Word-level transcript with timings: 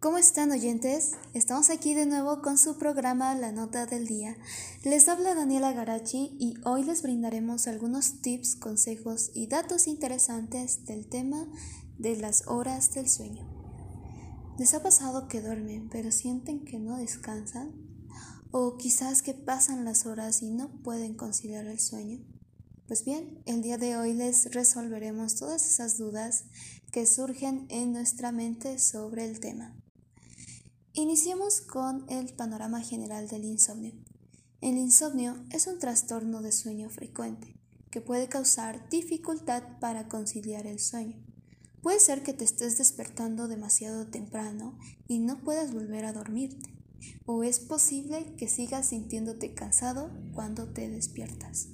¿Cómo 0.00 0.16
están 0.16 0.52
oyentes? 0.52 1.16
Estamos 1.34 1.70
aquí 1.70 1.92
de 1.92 2.06
nuevo 2.06 2.40
con 2.40 2.56
su 2.56 2.78
programa 2.78 3.34
La 3.34 3.50
Nota 3.50 3.84
del 3.84 4.06
Día. 4.06 4.36
Les 4.84 5.08
habla 5.08 5.34
Daniela 5.34 5.72
Garachi 5.72 6.36
y 6.38 6.54
hoy 6.64 6.84
les 6.84 7.02
brindaremos 7.02 7.66
algunos 7.66 8.20
tips, 8.20 8.54
consejos 8.54 9.32
y 9.34 9.48
datos 9.48 9.88
interesantes 9.88 10.84
del 10.84 11.08
tema 11.08 11.48
de 11.98 12.16
las 12.16 12.46
horas 12.46 12.94
del 12.94 13.08
sueño. 13.08 13.44
¿Les 14.56 14.72
ha 14.72 14.84
pasado 14.84 15.26
que 15.26 15.40
duermen 15.40 15.88
pero 15.88 16.12
sienten 16.12 16.64
que 16.64 16.78
no 16.78 16.96
descansan? 16.96 17.72
¿O 18.52 18.76
quizás 18.76 19.22
que 19.22 19.34
pasan 19.34 19.84
las 19.84 20.06
horas 20.06 20.42
y 20.42 20.52
no 20.52 20.80
pueden 20.84 21.16
conciliar 21.16 21.66
el 21.66 21.80
sueño? 21.80 22.24
Pues 22.86 23.04
bien, 23.04 23.42
el 23.46 23.62
día 23.62 23.78
de 23.78 23.96
hoy 23.96 24.12
les 24.12 24.54
resolveremos 24.54 25.34
todas 25.34 25.66
esas 25.66 25.98
dudas 25.98 26.44
que 26.92 27.04
surgen 27.04 27.66
en 27.68 27.92
nuestra 27.92 28.30
mente 28.30 28.78
sobre 28.78 29.24
el 29.24 29.40
tema. 29.40 29.74
Iniciemos 30.98 31.60
con 31.60 32.04
el 32.08 32.34
panorama 32.34 32.80
general 32.80 33.28
del 33.28 33.44
insomnio. 33.44 33.92
El 34.60 34.76
insomnio 34.76 35.36
es 35.52 35.68
un 35.68 35.78
trastorno 35.78 36.42
de 36.42 36.50
sueño 36.50 36.90
frecuente 36.90 37.54
que 37.92 38.00
puede 38.00 38.26
causar 38.26 38.88
dificultad 38.90 39.62
para 39.78 40.08
conciliar 40.08 40.66
el 40.66 40.80
sueño. 40.80 41.24
Puede 41.82 42.00
ser 42.00 42.24
que 42.24 42.32
te 42.32 42.42
estés 42.42 42.78
despertando 42.78 43.46
demasiado 43.46 44.08
temprano 44.08 44.76
y 45.06 45.20
no 45.20 45.38
puedas 45.44 45.72
volver 45.72 46.04
a 46.04 46.12
dormirte, 46.12 46.74
o 47.26 47.44
es 47.44 47.60
posible 47.60 48.34
que 48.34 48.48
sigas 48.48 48.88
sintiéndote 48.88 49.54
cansado 49.54 50.10
cuando 50.34 50.66
te 50.72 50.90
despiertas. 50.90 51.68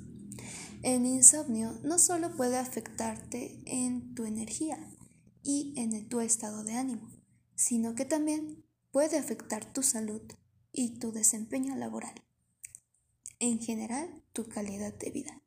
El 0.83 1.07
insomnio 1.07 1.73
no 1.83 1.99
solo 1.99 2.37
puede 2.37 2.59
afectarte 2.59 3.63
en 3.65 4.15
tu 4.15 4.27
energía 4.27 4.79
y 5.43 5.73
en 5.79 6.11
tu 6.11 6.21
estado 6.21 6.63
de 6.63 6.75
ánimo, 6.75 7.09
sino 7.55 7.95
que 7.95 8.05
también 8.05 8.63
puede 8.95 9.19
afectar 9.19 9.73
tu 9.73 9.83
salud 9.83 10.23
y 10.71 11.01
tu 11.01 11.11
desempeño 11.11 11.75
laboral. 11.75 12.15
En 13.41 13.59
general, 13.61 14.23
tu 14.33 14.49
calidad 14.49 14.95
de 14.95 15.11
vida. 15.11 15.43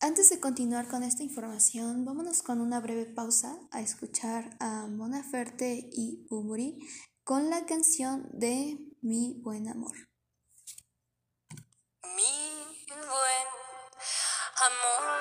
Antes 0.00 0.30
de 0.30 0.40
continuar 0.40 0.88
con 0.88 1.04
esta 1.04 1.22
información, 1.22 2.04
vámonos 2.04 2.42
con 2.42 2.60
una 2.60 2.80
breve 2.80 3.06
pausa 3.06 3.56
a 3.70 3.80
escuchar 3.80 4.56
a 4.58 4.88
Mona 4.88 5.22
Ferte 5.22 5.90
y 5.92 6.26
Bumuri 6.28 6.80
con 7.22 7.50
la 7.50 7.66
canción 7.66 8.28
de 8.32 8.80
Mi 9.00 9.40
buen 9.44 9.68
amor. 9.68 9.94
Mi 12.02 12.66
buen 12.88 13.46
amor. 14.66 15.20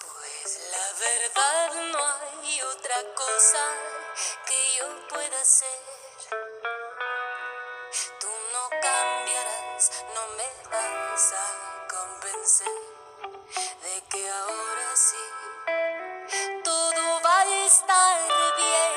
Pues 0.00 0.58
la 0.72 0.86
verdad 0.98 1.61
otra 2.76 2.96
cosa 3.14 3.64
que 4.46 4.76
yo 4.78 5.08
pueda 5.08 5.40
hacer. 5.40 5.80
Tú 8.20 8.28
no 8.52 8.70
cambiarás, 8.70 10.04
no 10.14 10.26
me 10.36 10.48
vas 10.70 11.32
a 11.32 11.86
convencer 11.88 12.76
de 13.82 14.02
que 14.10 14.30
ahora 14.30 14.96
sí 14.96 15.24
todo 16.64 17.20
va 17.22 17.40
a 17.40 17.66
estar 17.66 18.20
bien. 18.56 18.92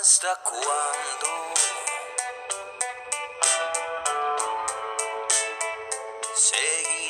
¿Hasta 0.00 0.36
cuándo? 0.42 1.30
Seguirás 6.34 7.01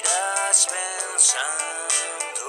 pensando 1.23 2.48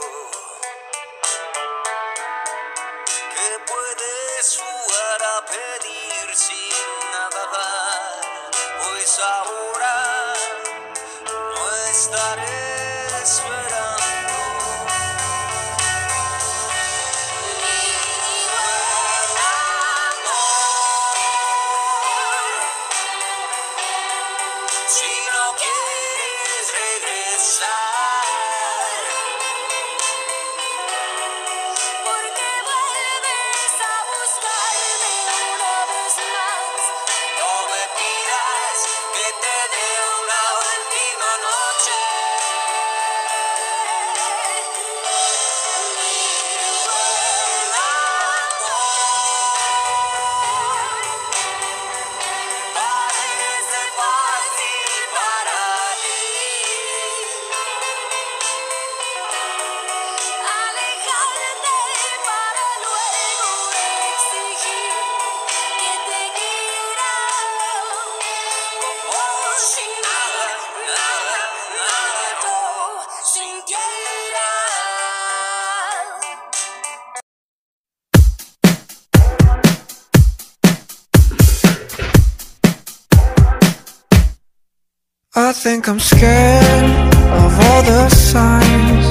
que 3.35 3.49
puedes 3.71 4.57
jugar 4.57 5.21
a 5.21 5.45
pedir 5.45 6.35
sin 6.35 6.73
nada 7.11 7.45
dar, 7.53 8.51
pues 8.83 9.19
ahora 9.19 10.33
no 11.29 11.75
estaré 11.91 13.05
esperando. 13.21 14.37
Si 24.87 25.13
no 25.31 25.55
quieres 25.61 26.65
regresar, 26.81 28.12
I 85.43 85.51
think 85.51 85.89
I'm 85.89 85.99
scared 85.99 87.13
of 87.43 87.51
all 87.65 87.83
the 87.83 88.07
signs. 88.07 89.05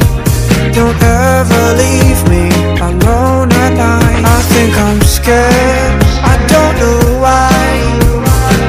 Don't 0.75 0.97
ever 1.03 1.65
leave 1.77 2.21
me 2.33 2.49
alone 2.81 3.53
at 3.53 3.73
night. 3.77 4.25
I 4.25 4.41
think 4.53 4.73
I'm 4.87 5.01
scared. 5.03 6.03
I 6.33 6.37
don't 6.53 6.75
know 6.81 7.21
why. 7.21 7.53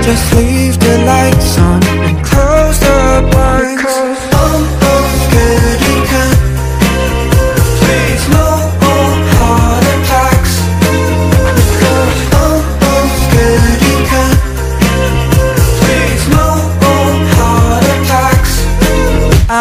Just 0.03 0.33
leave 0.35 0.52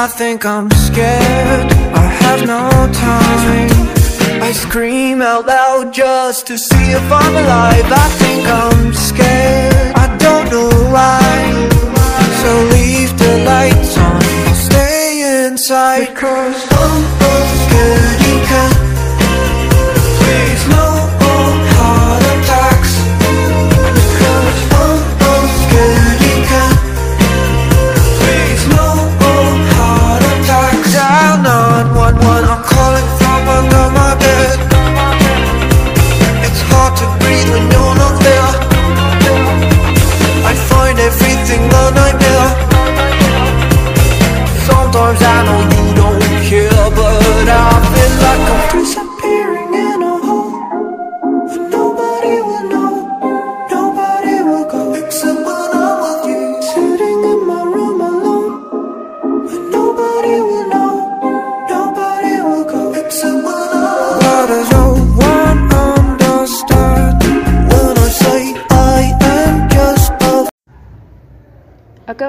I 0.03 0.09
think 0.09 0.45
I'm 0.45 0.69
scared. 0.73 1.73
I 1.95 2.07
have 2.25 2.41
no 2.41 2.69
time. 2.93 4.43
I 4.43 4.51
scream 4.51 5.23
out 5.23 5.47
loud 5.47 5.95
just 5.95 6.49
to 6.49 6.59
see 6.59 6.91
if 6.91 7.13
I'm 7.13 7.35
alive. 7.37 7.87
I 7.87 8.09
think 8.19 8.43
I'm 8.49 8.93
scared. 8.93 9.95
I 9.95 10.09
don't 10.19 10.51
know 10.51 10.71
why. 10.91 11.23
So 12.43 12.51
leave 12.75 13.17
the 13.17 13.45
lights 13.47 13.97
on. 13.97 14.23
I'll 14.49 14.55
stay 14.57 15.47
inside. 15.47 16.09
Because 16.09 16.67
I'm 16.73 17.03
scared 17.63 18.82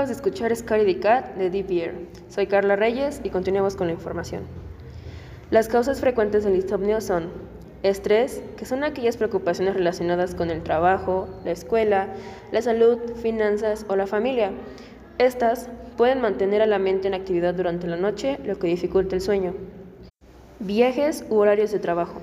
Acabas 0.04 0.18
de 0.18 0.22
escuchar 0.22 0.54
Scary 0.54 0.84
the 0.84 1.00
Cat 1.00 1.36
de 1.38 1.50
Deep 1.50 1.72
Ear. 1.72 1.94
Soy 2.28 2.46
Carla 2.46 2.76
Reyes 2.76 3.22
y 3.24 3.30
continuamos 3.30 3.78
con 3.78 3.88
la 3.88 3.94
información. 3.94 4.44
Las 5.50 5.70
causas 5.70 6.02
frecuentes 6.02 6.44
del 6.44 6.58
insomnio 6.58 7.00
son 7.00 7.30
estrés, 7.84 8.44
que 8.58 8.66
son 8.66 8.84
aquellas 8.84 9.16
preocupaciones 9.16 9.76
relacionadas 9.76 10.36
con 10.36 10.50
el 10.50 10.62
trabajo, 10.62 11.30
la 11.46 11.52
escuela, 11.52 12.10
la 12.52 12.62
salud, 12.62 13.00
finanzas 13.22 13.86
o 13.88 13.96
la 13.96 14.06
familia. 14.06 14.52
Estas 15.20 15.70
pueden 15.96 16.20
mantener 16.20 16.62
a 16.62 16.68
la 16.68 16.80
mente 16.80 17.08
en 17.08 17.14
actividad 17.14 17.54
durante 17.54 17.88
la 17.88 17.96
noche, 17.96 18.40
lo 18.44 18.60
que 18.60 18.68
dificulta 18.68 19.16
el 19.16 19.22
sueño. 19.22 19.54
Viajes 20.60 21.24
u 21.30 21.36
horarios 21.36 21.72
de 21.72 21.80
trabajo. 21.80 22.20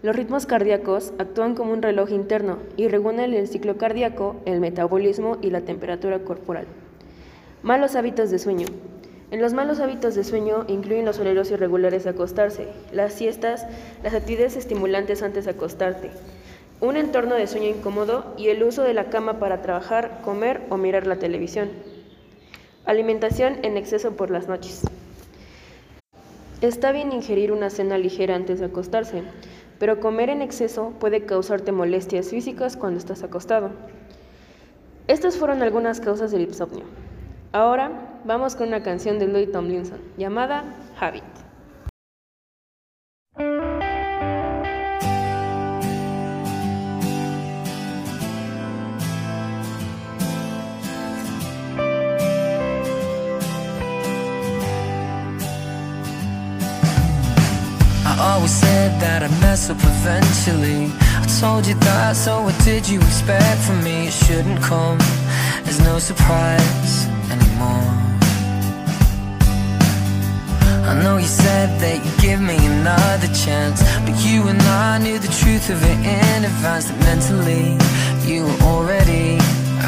Los 0.00 0.14
ritmos 0.14 0.46
cardíacos 0.46 1.12
actúan 1.18 1.56
como 1.56 1.72
un 1.72 1.82
reloj 1.82 2.08
interno 2.10 2.58
y 2.76 2.86
regulan 2.86 3.34
el 3.34 3.48
ciclo 3.48 3.76
cardíaco, 3.78 4.36
el 4.44 4.60
metabolismo 4.60 5.38
y 5.42 5.50
la 5.50 5.62
temperatura 5.62 6.20
corporal. 6.20 6.68
Malos 7.66 7.96
hábitos 7.96 8.30
de 8.30 8.38
sueño. 8.38 8.68
En 9.32 9.42
los 9.42 9.52
malos 9.52 9.80
hábitos 9.80 10.14
de 10.14 10.22
sueño 10.22 10.64
incluyen 10.68 11.04
los 11.04 11.18
horarios 11.18 11.50
irregulares 11.50 12.04
de 12.04 12.10
acostarse, 12.10 12.68
las 12.92 13.12
siestas, 13.12 13.66
las 14.04 14.14
actividades 14.14 14.54
estimulantes 14.54 15.20
antes 15.24 15.46
de 15.46 15.50
acostarte, 15.50 16.12
un 16.80 16.96
entorno 16.96 17.34
de 17.34 17.48
sueño 17.48 17.66
incómodo 17.66 18.34
y 18.38 18.50
el 18.50 18.62
uso 18.62 18.84
de 18.84 18.94
la 18.94 19.06
cama 19.06 19.40
para 19.40 19.62
trabajar, 19.62 20.20
comer 20.24 20.60
o 20.70 20.76
mirar 20.76 21.08
la 21.08 21.16
televisión. 21.16 21.70
Alimentación 22.84 23.56
en 23.64 23.76
exceso 23.76 24.12
por 24.12 24.30
las 24.30 24.46
noches. 24.46 24.82
Está 26.60 26.92
bien 26.92 27.10
ingerir 27.10 27.50
una 27.50 27.70
cena 27.70 27.98
ligera 27.98 28.36
antes 28.36 28.60
de 28.60 28.66
acostarse, 28.66 29.24
pero 29.80 29.98
comer 29.98 30.30
en 30.30 30.40
exceso 30.40 30.92
puede 31.00 31.26
causarte 31.26 31.72
molestias 31.72 32.28
físicas 32.28 32.76
cuando 32.76 33.00
estás 33.00 33.24
acostado. 33.24 33.72
Estas 35.08 35.36
fueron 35.36 35.62
algunas 35.62 35.98
causas 35.98 36.30
del 36.30 36.42
insomnio. 36.42 36.84
Ahora 37.56 37.90
vamos 38.26 38.54
con 38.54 38.68
una 38.68 38.82
canción 38.82 39.18
de 39.18 39.26
Louis 39.26 39.50
Tomlinson 39.50 39.98
llamada 40.18 40.62
Habit. 41.00 41.24
Always 58.20 58.50
said 58.50 59.00
that 59.00 59.22
I'd 59.22 59.30
mess 59.40 59.70
up 59.70 59.78
eventually. 59.78 60.92
I 61.22 61.26
told 61.40 61.66
you 61.66 61.74
that, 61.76 62.16
so 62.16 62.42
what 62.42 62.54
did 62.66 62.86
you 62.86 63.00
expect 63.00 63.62
from 63.62 63.82
me? 63.82 64.08
It 64.08 64.12
shouldn't 64.12 64.60
come 64.60 64.98
as 65.64 65.80
no 65.80 65.98
surprise 65.98 67.15
I 70.86 70.94
know 71.02 71.16
you 71.16 71.26
said 71.26 71.80
that 71.80 71.98
you'd 72.04 72.20
give 72.22 72.40
me 72.40 72.54
another 72.54 73.26
chance, 73.34 73.82
but 74.06 74.14
you 74.22 74.46
and 74.46 74.62
I 74.62 74.98
knew 74.98 75.18
the 75.18 75.32
truth 75.42 75.68
of 75.68 75.82
it 75.82 75.98
in 75.98 76.44
advance. 76.46 76.86
That 76.86 76.98
mentally 77.02 77.74
you 78.22 78.46
were 78.46 78.60
already 78.70 79.34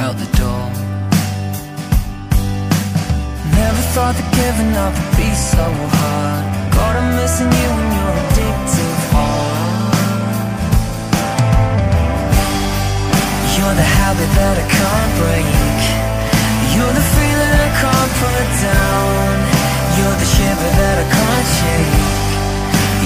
out 0.03 0.19
the 0.19 0.27
door. 0.35 0.67
Never 3.55 3.83
thought 3.95 4.19
that 4.19 4.29
giving 4.35 4.75
up 4.75 4.91
would 4.91 5.15
be 5.15 5.31
so 5.39 5.67
hard. 6.03 6.43
God, 6.75 6.95
I'm 6.99 7.15
missing 7.15 7.47
you 7.47 7.69
when 7.79 7.89
you're 7.95 8.19
addictive 8.27 8.99
heart. 9.15 9.79
You're 13.55 13.77
the 13.79 13.89
habit 14.03 14.31
that 14.35 14.57
I 14.59 14.67
can't 14.67 15.13
break. 15.23 15.79
You're 16.75 16.95
the 16.99 17.07
feeling 17.15 17.55
I 17.55 17.71
can't 17.87 18.13
put 18.19 18.49
down. 18.67 19.38
The 20.19 20.27
shiver 20.35 20.71
that 20.81 20.97
I 20.99 21.07
can't 21.17 21.49
shake. 21.57 22.19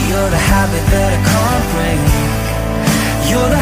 You're 0.09 0.31
the 0.31 0.43
habit 0.51 0.85
that 0.95 1.11
I 1.17 1.21
can't 1.31 1.67
break. 1.73 2.05
You're 3.29 3.51
the 3.57 3.62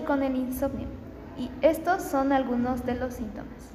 Con 0.00 0.22
el 0.22 0.36
insomnio 0.36 0.88
y 1.38 1.50
estos 1.60 2.02
son 2.02 2.32
algunos 2.32 2.86
de 2.86 2.94
los 2.94 3.12
síntomas. 3.12 3.72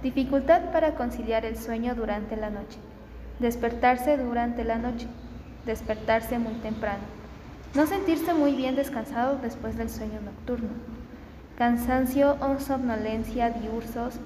Dificultad 0.00 0.70
para 0.70 0.94
conciliar 0.94 1.44
el 1.44 1.56
sueño 1.58 1.96
durante 1.96 2.36
la 2.36 2.50
noche. 2.50 2.78
Despertarse 3.40 4.16
durante 4.16 4.62
la 4.62 4.78
noche. 4.78 5.08
Despertarse 5.66 6.38
muy 6.38 6.54
temprano. 6.54 7.02
No 7.74 7.84
sentirse 7.86 8.32
muy 8.32 8.54
bien 8.54 8.76
descansado 8.76 9.38
después 9.42 9.76
del 9.76 9.90
sueño 9.90 10.20
nocturno. 10.20 10.68
Cansancio 11.58 12.36
o 12.40 12.60
somnolencia 12.60 13.50
diursos. 13.50 14.20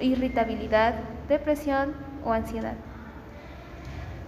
Irritabilidad, 0.00 0.94
depresión 1.28 1.94
o 2.24 2.32
ansiedad. 2.32 2.76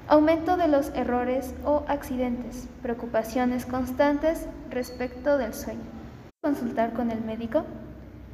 Aumento 0.09 0.57
de 0.57 0.67
los 0.67 0.89
errores 0.97 1.55
o 1.65 1.85
accidentes, 1.87 2.69
preocupaciones 2.83 3.65
constantes 3.65 4.49
respecto 4.71 5.39
del 5.39 5.55
sueño. 5.55 5.96
Consultar 6.47 6.93
con 6.93 7.11
el 7.11 7.23
médico. 7.23 7.65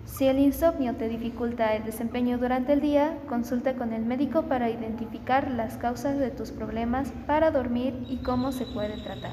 Si 0.04 0.26
el 0.26 0.38
insomnio 0.38 0.94
te 0.96 1.08
dificulta 1.08 1.74
el 1.74 1.84
desempeño 1.84 2.36
durante 2.36 2.74
el 2.74 2.82
día, 2.82 3.16
consulta 3.26 3.72
con 3.72 3.94
el 3.94 4.04
médico 4.04 4.42
para 4.42 4.68
identificar 4.68 5.50
las 5.50 5.78
causas 5.78 6.18
de 6.18 6.28
tus 6.28 6.50
problemas 6.50 7.10
para 7.26 7.50
dormir 7.50 8.04
y 8.10 8.18
cómo 8.18 8.52
se 8.52 8.66
puede 8.66 9.02
tratar. 9.02 9.32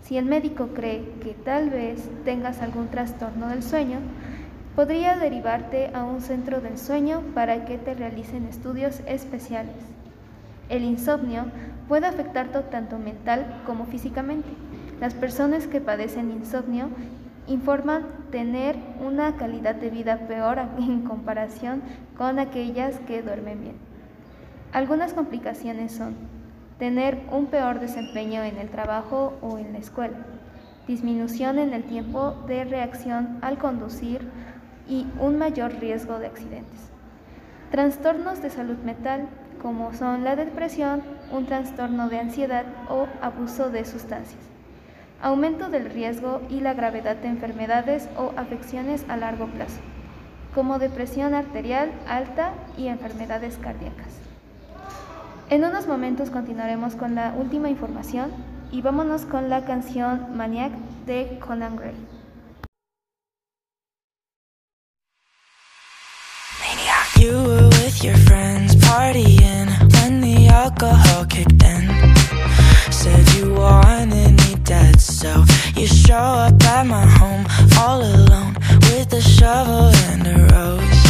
Si 0.00 0.16
el 0.16 0.24
médico 0.24 0.68
cree 0.68 1.12
que 1.22 1.34
tal 1.34 1.68
vez 1.68 2.08
tengas 2.24 2.62
algún 2.62 2.88
trastorno 2.88 3.48
del 3.48 3.62
sueño, 3.62 3.98
podría 4.74 5.18
derivarte 5.18 5.90
a 5.92 6.04
un 6.04 6.22
centro 6.22 6.62
del 6.62 6.78
sueño 6.78 7.20
para 7.34 7.66
que 7.66 7.76
te 7.76 7.92
realicen 7.92 8.46
estudios 8.46 9.02
especiales. 9.06 9.76
El 10.70 10.84
insomnio 10.84 11.44
puede 11.86 12.06
afectar 12.06 12.48
tanto 12.48 12.98
mental 12.98 13.60
como 13.66 13.84
físicamente. 13.84 14.48
Las 15.02 15.12
personas 15.12 15.66
que 15.66 15.82
padecen 15.82 16.30
insomnio 16.30 16.88
informan 17.50 18.06
tener 18.30 18.76
una 19.04 19.36
calidad 19.36 19.74
de 19.74 19.90
vida 19.90 20.18
peor 20.28 20.58
en 20.78 21.02
comparación 21.02 21.82
con 22.16 22.38
aquellas 22.38 22.98
que 23.00 23.22
duermen 23.22 23.60
bien. 23.60 23.76
Algunas 24.72 25.12
complicaciones 25.12 25.92
son 25.92 26.14
tener 26.78 27.20
un 27.32 27.46
peor 27.46 27.80
desempeño 27.80 28.42
en 28.44 28.56
el 28.56 28.70
trabajo 28.70 29.36
o 29.42 29.58
en 29.58 29.72
la 29.72 29.80
escuela, 29.80 30.16
disminución 30.86 31.58
en 31.58 31.74
el 31.74 31.84
tiempo 31.84 32.36
de 32.46 32.64
reacción 32.64 33.38
al 33.42 33.58
conducir 33.58 34.20
y 34.88 35.06
un 35.18 35.36
mayor 35.36 35.72
riesgo 35.80 36.20
de 36.20 36.28
accidentes. 36.28 36.90
Trastornos 37.72 38.40
de 38.42 38.50
salud 38.50 38.78
mental 38.78 39.28
como 39.60 39.92
son 39.92 40.24
la 40.24 40.36
depresión, 40.36 41.02
un 41.32 41.46
trastorno 41.46 42.08
de 42.08 42.20
ansiedad 42.20 42.64
o 42.88 43.06
abuso 43.20 43.70
de 43.70 43.84
sustancias. 43.84 44.49
Aumento 45.22 45.68
del 45.68 45.90
riesgo 45.90 46.40
y 46.48 46.60
la 46.60 46.72
gravedad 46.72 47.16
de 47.16 47.28
enfermedades 47.28 48.08
o 48.16 48.32
afecciones 48.38 49.04
a 49.06 49.18
largo 49.18 49.48
plazo, 49.48 49.80
como 50.54 50.78
depresión 50.78 51.34
arterial 51.34 51.92
alta 52.08 52.54
y 52.78 52.86
enfermedades 52.86 53.58
cardíacas. 53.58 54.14
En 55.50 55.64
unos 55.64 55.86
momentos 55.86 56.30
continuaremos 56.30 56.94
con 56.94 57.14
la 57.14 57.34
última 57.36 57.68
información 57.68 58.30
y 58.72 58.80
vámonos 58.80 59.26
con 59.26 59.50
la 59.50 59.66
canción 59.66 60.34
Maniac 60.34 60.72
de 61.04 61.38
Conan 61.38 61.76
Gray. 61.76 61.94
You 67.18 67.32
were 67.44 67.68
with 67.68 68.02
your 68.02 68.16
friends 68.16 68.74
partying 68.76 69.68
when 69.92 70.22
the 70.22 70.48
alcohol 70.48 71.26
kicked 71.26 71.62
in. 71.62 71.80
Dead, 74.70 75.00
so 75.00 75.32
you 75.74 75.84
show 75.84 76.28
up 76.46 76.62
at 76.62 76.86
my 76.86 77.04
home 77.18 77.44
all 77.82 78.00
alone 78.14 78.54
with 78.86 79.12
a 79.20 79.20
shovel 79.20 79.90
and 80.10 80.22
a 80.34 80.38
rose. 80.52 81.02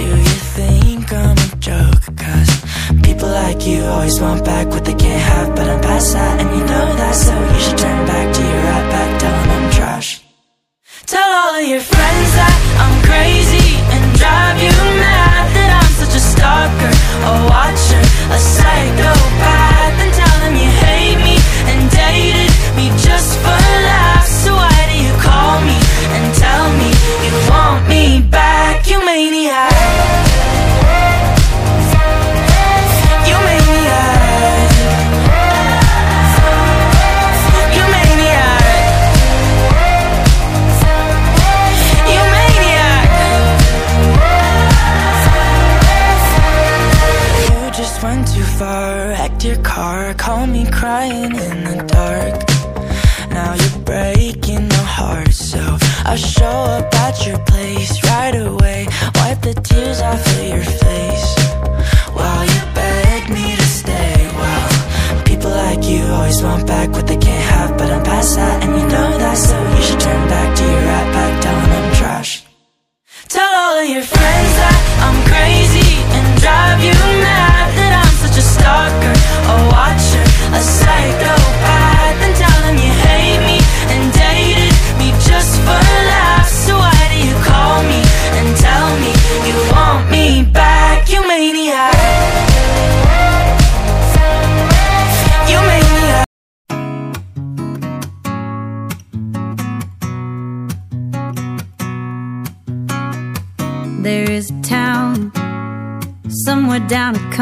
Do 0.00 0.06
you 0.28 0.38
think 0.56 1.12
I'm 1.12 1.36
a 1.36 1.50
joke? 1.68 2.04
Cause 2.24 2.50
people 3.06 3.28
like 3.28 3.66
you 3.66 3.84
always 3.84 4.18
want 4.18 4.46
back 4.46 4.66
what 4.68 4.84
they 4.86 4.94
can't 4.94 5.24
have, 5.32 5.48
but 5.56 5.66
I'm 5.68 5.80
past 5.82 6.14
that, 6.14 6.40
and 6.40 6.50
you 6.56 6.62
know 6.72 6.86
that, 7.00 7.14
so 7.26 7.34
you 7.52 7.60
should 7.64 7.78
turn 7.84 8.00
back 8.12 8.26
to 8.36 8.42
your 8.50 8.62
right 8.70 8.86
back, 8.94 9.10
tell 9.20 9.34
'em 9.40 9.50
I'm 9.56 9.70
trash. 9.76 10.10
Tell 11.12 11.30
all 11.40 11.54
of 11.60 11.66
your 11.72 11.84
friends 11.94 12.28
that 12.38 12.56
I'm 12.82 12.96
crazy 13.08 13.70
and 13.92 14.02
drive 14.20 14.56
you 14.64 14.72
mad 15.04 15.46
that 15.56 15.70
I'm 15.80 15.92
such 16.00 16.14
a 16.20 16.22
stalker, 16.32 16.92
a 17.30 17.32
watcher, 17.50 18.02
a 18.36 18.38
psychopath, 18.54 18.99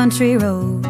country 0.09 0.39
road. 0.39 0.87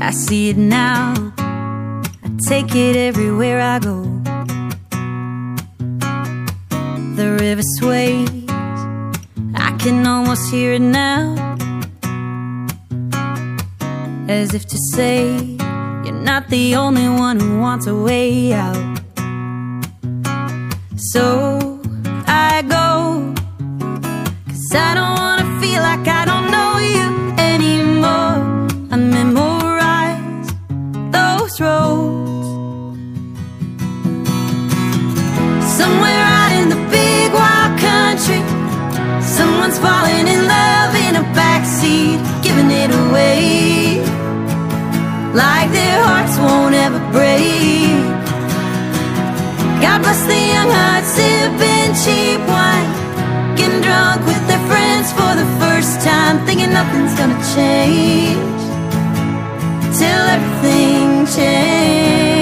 I 0.00 0.10
see 0.10 0.48
it 0.48 0.56
now, 0.56 1.12
I 1.36 2.30
take 2.48 2.74
it 2.74 2.96
everywhere 2.96 3.60
I 3.60 3.78
go. 3.78 4.00
The 7.18 7.36
river 7.38 7.62
sways, 7.78 8.30
I 9.54 9.76
can 9.78 10.06
almost 10.06 10.50
hear 10.50 10.72
it 10.72 10.80
now. 10.80 11.36
As 14.26 14.54
if 14.54 14.64
to 14.64 14.78
say, 14.94 15.34
you're 16.04 16.22
not 16.30 16.48
the 16.48 16.74
only 16.74 17.06
one 17.06 17.38
who 17.38 17.58
wants 17.58 17.86
a 17.86 17.94
way 17.94 18.54
out. 18.54 18.98
So 20.96 21.59
backseat, 41.90 42.42
giving 42.42 42.70
it 42.70 42.90
away. 42.90 44.00
Like 45.34 45.70
their 45.70 46.02
hearts 46.02 46.36
won't 46.38 46.74
ever 46.74 47.00
break. 47.12 48.02
God 49.82 50.02
bless 50.02 50.22
the 50.26 50.40
young 50.54 50.70
hearts 50.70 51.08
sipping 51.08 51.92
cheap 52.02 52.40
wine. 52.48 53.56
Getting 53.56 53.82
drunk 53.82 54.26
with 54.26 54.42
their 54.48 54.62
friends 54.68 55.12
for 55.12 55.34
the 55.34 55.46
first 55.60 56.00
time, 56.06 56.44
thinking 56.46 56.72
nothing's 56.72 57.14
gonna 57.18 57.40
change. 57.54 58.60
Till 59.98 60.24
everything 60.34 61.26
changes. 61.26 62.39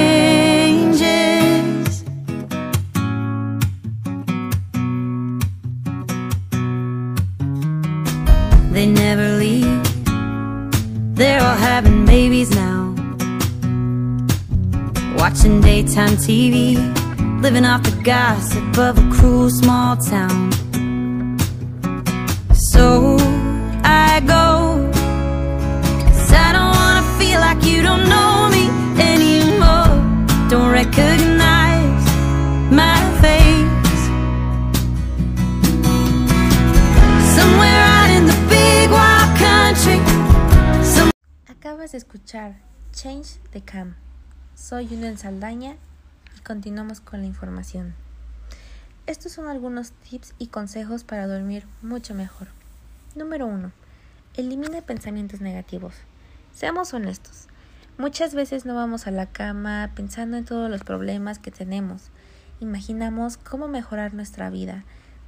Watching 15.30 15.61
daytime 15.61 16.16
TV, 16.16 16.75
living 17.42 17.66
off 17.66 17.82
the 17.82 17.94
gossip 18.02 18.78
of 18.78 18.97
a 18.97 19.14
cruel 19.14 19.50
small 19.50 19.94
town. 19.94 20.49
So 22.73 23.18
I 23.85 24.20
go, 24.20 24.88
'cause 26.06 26.32
I 26.32 26.52
don't 26.56 26.73
wanna 26.80 27.04
feel 27.18 27.40
like 27.40 27.62
you 27.62 27.82
don't 27.82 28.08
know 28.08 28.49
me 28.49 28.70
anymore. 29.12 29.92
Don't 30.49 30.73
recognize 30.73 32.06
my 32.70 32.99
face. 33.20 34.00
Somewhere 37.37 37.82
out 37.97 38.11
in 38.16 38.25
the 38.32 38.38
big 38.49 38.90
wild 38.90 39.30
country. 39.37 40.00
Acabas 41.50 41.92
de 41.92 41.99
escuchar 41.99 42.62
Change 42.94 43.28
the 43.52 43.61
Cam. 43.61 44.08
Soy 44.61 44.93
Unel 44.93 45.17
Saldaña 45.17 45.77
y 46.37 46.41
continuamos 46.41 47.00
con 47.00 47.21
la 47.21 47.27
información. 47.27 47.95
Estos 49.07 49.31
son 49.33 49.47
algunos 49.47 49.93
tips 49.93 50.35
y 50.37 50.49
consejos 50.49 51.05
para 51.05 51.29
dormir 51.29 51.65
mucho 51.81 52.12
mejor. 52.12 52.49
Número 53.15 53.47
1. 53.47 53.71
Elimina 54.37 54.83
pensamientos 54.83 55.41
negativos. 55.41 55.95
Seamos 56.53 56.93
honestos. 56.93 57.47
Muchas 57.99 58.35
veces 58.35 58.67
no 58.67 58.75
vamos 58.75 59.07
a 59.07 59.12
la 59.12 59.27
cama 59.27 59.93
pensando 59.95 60.37
en 60.37 60.45
todos 60.45 60.69
los 60.69 60.83
problemas 60.83 61.38
que 61.38 61.53
tenemos. 61.53 62.11
Imaginamos 62.61 63.37
cómo 63.38 63.69
mejorar 63.69 64.12
nuestra 64.12 64.50
vida, 64.50 64.85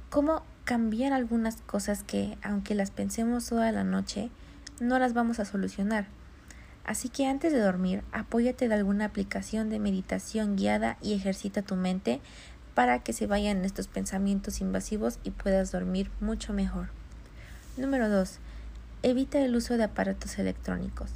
cómo 0.09 0.43
cambiar 0.65 1.13
algunas 1.13 1.61
cosas 1.61 2.03
que, 2.03 2.37
aunque 2.43 2.75
las 2.75 2.91
pensemos 2.91 3.47
toda 3.47 3.71
la 3.71 3.85
noche, 3.85 4.29
no 4.81 4.99
las 4.99 5.13
vamos 5.13 5.39
a 5.39 5.45
solucionar. 5.45 6.05
Así 6.85 7.09
que 7.09 7.27
antes 7.27 7.53
de 7.53 7.59
dormir, 7.59 8.03
apóyate 8.11 8.67
de 8.67 8.75
alguna 8.75 9.05
aplicación 9.05 9.69
de 9.69 9.79
meditación 9.79 10.55
guiada 10.55 10.97
y 11.01 11.13
ejercita 11.13 11.61
tu 11.61 11.75
mente 11.75 12.21
para 12.73 12.99
que 12.99 13.13
se 13.13 13.27
vayan 13.27 13.65
estos 13.65 13.87
pensamientos 13.87 14.61
invasivos 14.61 15.19
y 15.23 15.31
puedas 15.31 15.71
dormir 15.71 16.09
mucho 16.19 16.53
mejor. 16.53 16.89
Número 17.77 18.09
2. 18.09 18.39
Evita 19.03 19.39
el 19.39 19.55
uso 19.55 19.77
de 19.77 19.83
aparatos 19.83 20.39
electrónicos. 20.39 21.11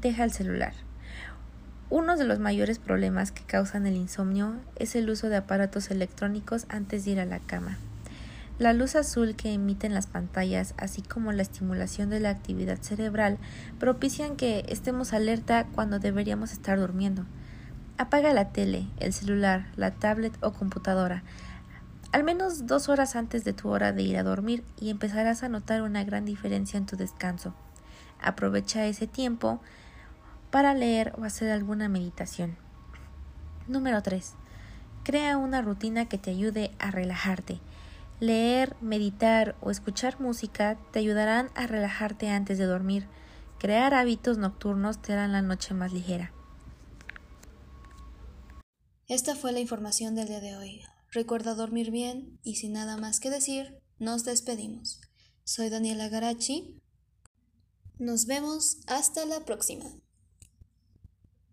Deja 0.00 0.24
el 0.24 0.32
celular. 0.32 0.74
Uno 1.90 2.16
de 2.16 2.24
los 2.24 2.38
mayores 2.38 2.78
problemas 2.78 3.32
que 3.32 3.44
causan 3.44 3.86
el 3.86 3.96
insomnio 3.96 4.56
es 4.76 4.94
el 4.94 5.08
uso 5.08 5.28
de 5.28 5.36
aparatos 5.36 5.90
electrónicos 5.90 6.66
antes 6.68 7.04
de 7.04 7.12
ir 7.12 7.20
a 7.20 7.24
la 7.24 7.38
cama. 7.38 7.78
La 8.58 8.72
luz 8.72 8.96
azul 8.96 9.36
que 9.36 9.52
emiten 9.52 9.94
las 9.94 10.06
pantallas, 10.06 10.74
así 10.76 11.02
como 11.02 11.32
la 11.32 11.42
estimulación 11.42 12.10
de 12.10 12.20
la 12.20 12.30
actividad 12.30 12.78
cerebral, 12.80 13.38
propician 13.78 14.36
que 14.36 14.64
estemos 14.68 15.12
alerta 15.12 15.66
cuando 15.74 15.98
deberíamos 15.98 16.52
estar 16.52 16.78
durmiendo. 16.78 17.24
Apaga 17.98 18.32
la 18.32 18.50
tele, 18.50 18.86
el 18.98 19.12
celular, 19.12 19.68
la 19.76 19.92
tablet 19.92 20.32
o 20.40 20.52
computadora 20.52 21.22
al 22.12 22.24
menos 22.24 22.66
dos 22.66 22.88
horas 22.88 23.16
antes 23.16 23.44
de 23.44 23.52
tu 23.52 23.68
hora 23.68 23.92
de 23.92 24.02
ir 24.02 24.16
a 24.16 24.22
dormir 24.22 24.64
y 24.80 24.90
empezarás 24.90 25.42
a 25.42 25.48
notar 25.48 25.82
una 25.82 26.04
gran 26.04 26.24
diferencia 26.24 26.78
en 26.78 26.86
tu 26.86 26.96
descanso. 26.96 27.54
Aprovecha 28.20 28.86
ese 28.86 29.06
tiempo 29.06 29.60
para 30.50 30.74
leer 30.74 31.12
o 31.18 31.24
hacer 31.24 31.50
alguna 31.50 31.88
meditación. 31.88 32.56
Número 33.66 34.02
3. 34.02 34.34
Crea 35.04 35.36
una 35.36 35.60
rutina 35.60 36.06
que 36.06 36.16
te 36.16 36.30
ayude 36.30 36.70
a 36.78 36.90
relajarte. 36.90 37.60
Leer, 38.20 38.76
meditar 38.80 39.56
o 39.60 39.70
escuchar 39.70 40.20
música 40.20 40.76
te 40.92 40.98
ayudarán 40.98 41.50
a 41.54 41.68
relajarte 41.68 42.28
antes 42.28 42.58
de 42.58 42.64
dormir. 42.64 43.06
Crear 43.58 43.94
hábitos 43.94 44.38
nocturnos 44.38 45.00
te 45.00 45.12
harán 45.12 45.32
la 45.32 45.42
noche 45.42 45.72
más 45.72 45.92
ligera. 45.92 46.32
Esta 49.06 49.36
fue 49.36 49.52
la 49.52 49.60
información 49.60 50.16
del 50.16 50.28
día 50.28 50.40
de 50.40 50.56
hoy. 50.56 50.82
Recuerda 51.12 51.54
dormir 51.54 51.90
bien 51.90 52.40
y 52.42 52.56
sin 52.56 52.72
nada 52.72 52.96
más 52.96 53.20
que 53.20 53.30
decir, 53.30 53.80
nos 53.98 54.24
despedimos. 54.24 55.00
Soy 55.44 55.70
Daniela 55.70 56.08
Garachi. 56.08 56.82
Nos 57.98 58.26
vemos 58.26 58.80
hasta 58.86 59.24
la 59.26 59.44
próxima. 59.44 59.86